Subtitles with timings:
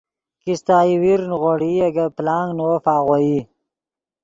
[0.41, 3.35] کیستہ یوویر نیغوڑئی اے گے پلانگ نے وف آغوئی